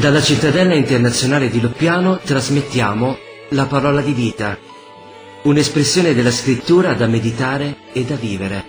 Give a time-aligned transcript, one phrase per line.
[0.00, 3.18] Dalla cittadella internazionale di Loppiano trasmettiamo
[3.50, 4.56] la parola di vita,
[5.42, 8.64] un'espressione della scrittura da meditare e da vivere.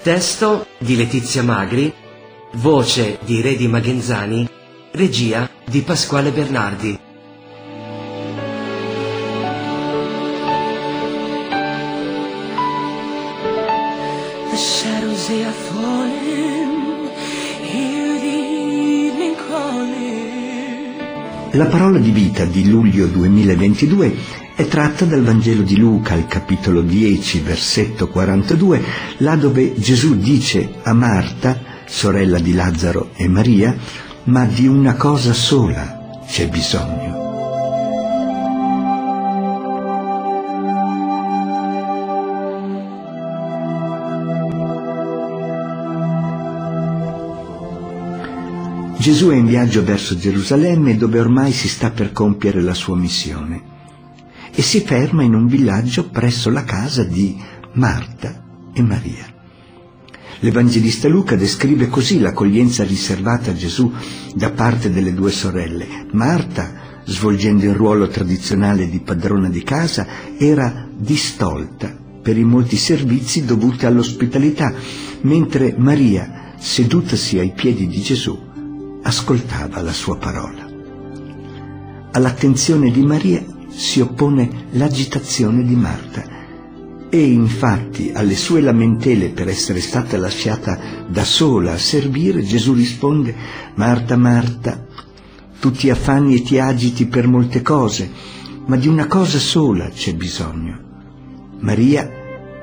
[0.00, 1.92] Testo di Letizia Magri,
[2.52, 4.48] voce di Redi Magenzani,
[4.92, 6.98] regia di Pasquale Bernardi.
[14.50, 16.69] The shadows they are falling.
[21.52, 24.14] La parola di vita di luglio 2022
[24.54, 28.82] è tratta dal Vangelo di Luca, al capitolo 10, versetto 42,
[29.18, 33.76] là dove Gesù dice a Marta, sorella di Lazzaro e Maria,
[34.24, 37.19] ma di una cosa sola c'è bisogno.
[49.00, 53.62] Gesù è in viaggio verso Gerusalemme dove ormai si sta per compiere la sua missione
[54.54, 57.34] e si ferma in un villaggio presso la casa di
[57.76, 59.24] Marta e Maria.
[60.40, 63.90] L'Evangelista Luca descrive così l'accoglienza riservata a Gesù
[64.34, 65.86] da parte delle due sorelle.
[66.12, 73.46] Marta, svolgendo il ruolo tradizionale di padrona di casa, era distolta per i molti servizi
[73.46, 74.74] dovuti all'ospitalità,
[75.22, 78.48] mentre Maria, sedutasi ai piedi di Gesù,
[79.02, 80.68] ascoltava la sua parola.
[82.12, 86.38] All'attenzione di Maria si oppone l'agitazione di Marta
[87.08, 93.34] e infatti alle sue lamentele per essere stata lasciata da sola a servire Gesù risponde
[93.74, 94.86] Marta, Marta,
[95.58, 98.10] tu ti affanni e ti agiti per molte cose,
[98.66, 100.88] ma di una cosa sola c'è bisogno.
[101.58, 102.08] Maria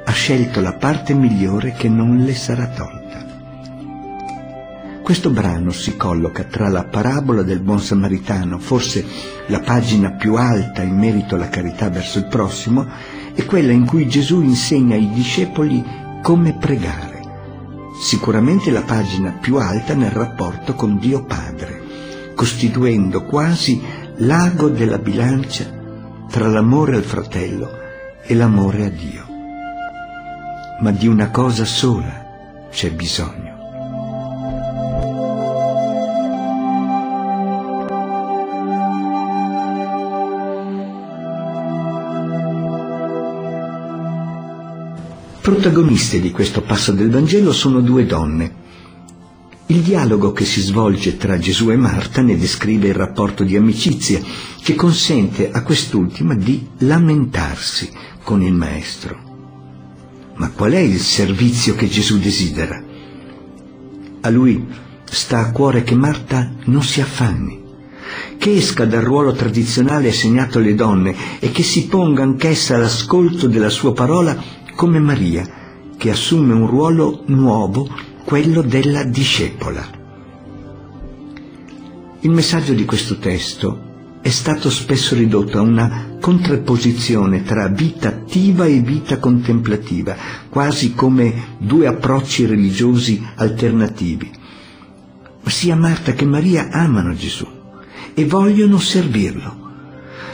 [0.05, 3.26] ha scelto la parte migliore che non le sarà tolta.
[5.07, 9.05] Questo brano si colloca tra la parabola del buon samaritano, forse
[9.45, 12.85] la pagina più alta in merito alla carità verso il prossimo,
[13.33, 15.81] e quella in cui Gesù insegna ai discepoli
[16.21, 17.21] come pregare.
[18.01, 23.81] Sicuramente la pagina più alta nel rapporto con Dio Padre, costituendo quasi
[24.17, 25.71] l'ago della bilancia
[26.29, 27.71] tra l'amore al fratello
[28.23, 29.25] e l'amore a Dio.
[30.81, 33.46] Ma di una cosa sola c'è bisogno
[45.47, 48.53] Protagoniste di questo passo del Vangelo sono due donne.
[49.67, 54.19] Il dialogo che si svolge tra Gesù e Marta ne descrive il rapporto di amicizia
[54.61, 57.89] che consente a quest'ultima di lamentarsi
[58.23, 60.33] con il Maestro.
[60.35, 62.83] Ma qual è il servizio che Gesù desidera?
[64.19, 64.65] A lui
[65.05, 67.63] sta a cuore che Marta non si affanni,
[68.37, 73.69] che esca dal ruolo tradizionale assegnato alle donne e che si ponga anch'essa all'ascolto della
[73.69, 75.43] sua parola come Maria,
[75.97, 77.89] che assume un ruolo nuovo,
[78.23, 79.83] quello della discepola.
[82.19, 88.65] Il messaggio di questo testo è stato spesso ridotto a una contrapposizione tra vita attiva
[88.65, 90.15] e vita contemplativa,
[90.47, 94.29] quasi come due approcci religiosi alternativi.
[95.47, 97.47] Sia Marta che Maria amano Gesù
[98.13, 99.65] e vogliono servirlo.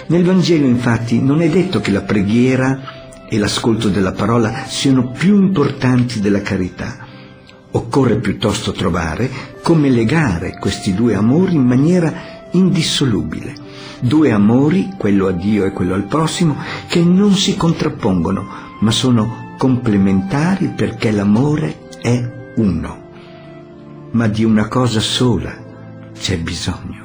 [0.07, 2.92] Nel Vangelo infatti non è detto che la preghiera
[3.33, 6.97] e l'ascolto della parola siano più importanti della carità.
[7.71, 9.27] Occorre piuttosto trovare
[9.63, 12.13] come legare questi due amori in maniera
[12.51, 13.55] indissolubile.
[14.01, 16.57] Due amori, quello a Dio e quello al prossimo,
[16.87, 18.47] che non si contrappongono,
[18.81, 23.01] ma sono complementari perché l'amore è uno.
[24.11, 25.55] Ma di una cosa sola
[26.15, 27.02] c'è bisogno.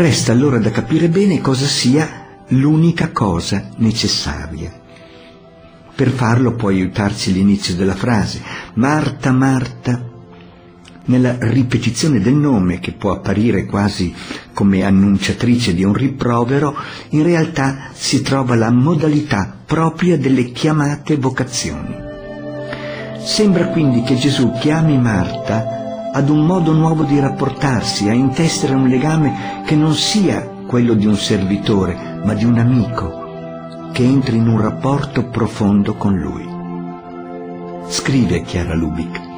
[0.00, 4.72] Resta allora da capire bene cosa sia l'unica cosa necessaria.
[5.94, 8.40] Per farlo può aiutarci l'inizio della frase.
[8.76, 10.02] Marta, Marta.
[11.04, 14.14] Nella ripetizione del nome, che può apparire quasi
[14.54, 16.74] come annunciatrice di un rimprovero,
[17.10, 21.94] in realtà si trova la modalità propria delle chiamate vocazioni.
[23.22, 25.79] Sembra quindi che Gesù chiami Marta
[26.12, 31.06] ad un modo nuovo di rapportarsi, a intestere un legame che non sia quello di
[31.06, 36.48] un servitore, ma di un amico, che entri in un rapporto profondo con lui.
[37.88, 39.28] Scrive Chiara Lubick,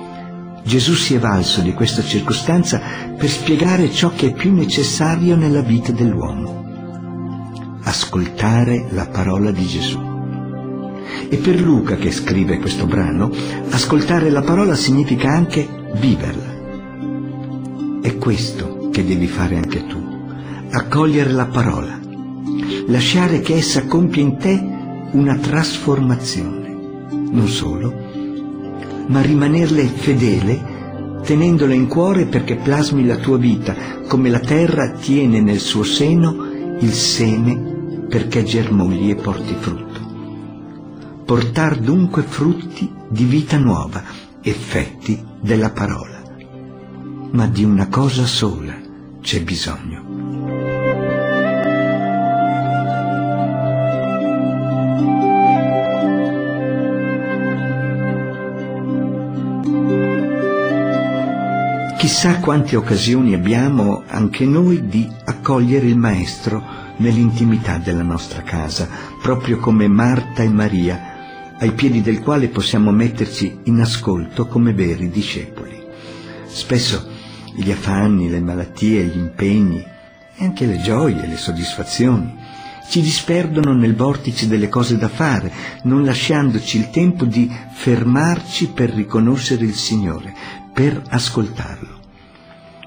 [0.65, 2.81] Gesù si è valso di questa circostanza
[3.17, 7.81] per spiegare ciò che è più necessario nella vita dell'uomo.
[7.83, 10.01] Ascoltare la parola di Gesù.
[11.29, 13.31] E per Luca che scrive questo brano,
[13.71, 16.62] ascoltare la parola significa anche viverla.
[18.03, 19.97] È questo che devi fare anche tu,
[20.73, 22.01] accogliere la parola,
[22.89, 24.61] lasciare che essa compia in te
[25.13, 26.69] una trasformazione.
[27.31, 27.95] Non solo,
[29.07, 33.77] ma rimanerle fedele tenendola in cuore perché plasmi la tua vita,
[34.09, 36.51] come la terra tiene nel suo seno
[36.81, 40.01] il seme perché germogli e porti frutto.
[41.25, 44.03] Portar dunque frutti di vita nuova,
[44.43, 46.22] effetti della parola.
[47.33, 48.79] Ma di una cosa sola
[49.23, 50.01] c'è bisogno.
[61.97, 66.63] Chissà quante occasioni abbiamo anche noi di accogliere il Maestro
[66.99, 68.87] nell'intimità della nostra casa,
[69.23, 75.09] proprio come Marta e Maria, ai piedi del quale possiamo metterci in ascolto come veri
[75.09, 75.81] discepoli.
[76.47, 77.12] Spesso
[77.55, 79.85] gli affanni, le malattie, gli impegni
[80.37, 82.41] e anche le gioie, le soddisfazioni
[82.93, 85.51] ci disperdono nel vortice delle cose da fare,
[85.85, 90.35] non lasciandoci il tempo di fermarci per riconoscere il Signore,
[90.75, 92.01] per ascoltarlo.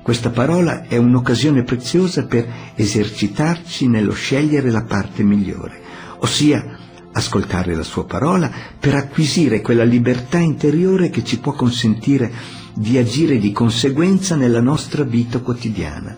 [0.03, 5.81] Questa parola è un'occasione preziosa per esercitarci nello scegliere la parte migliore,
[6.19, 6.75] ossia
[7.17, 12.31] ascoltare la sua parola per acquisire quella libertà interiore che ci può consentire
[12.73, 16.15] di agire di conseguenza nella nostra vita quotidiana.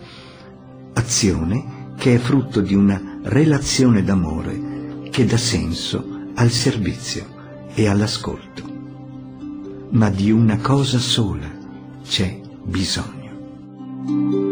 [0.94, 7.26] Azione che è frutto di una relazione d'amore che dà senso al servizio
[7.74, 8.64] e all'ascolto.
[9.92, 11.50] Ma di una cosa sola
[12.04, 14.47] c'è bisogno.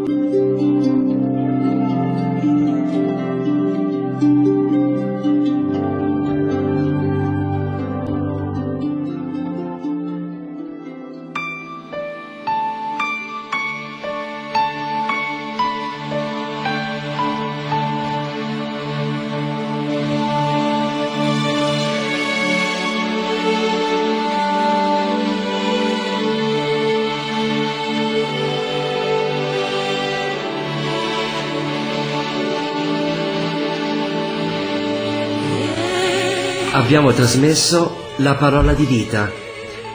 [36.76, 39.32] Abbiamo trasmesso la parola di vita,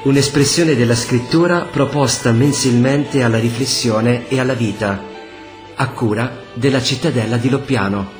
[0.05, 4.99] un'espressione della scrittura proposta mensilmente alla riflessione e alla vita,
[5.75, 8.20] a cura della cittadella di Loppiano.